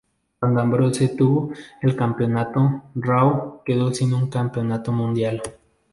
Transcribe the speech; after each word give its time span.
Cuando 0.39 0.59
Ambrose 0.61 1.09
retuvo 1.09 1.51
el 1.83 1.95
campeonato, 1.95 2.85
"Raw" 2.95 3.57
se 3.57 3.63
quedó 3.65 3.93
sin 3.93 4.15
un 4.15 4.31
Campeonato 4.31 4.91
Mundial. 4.91 5.39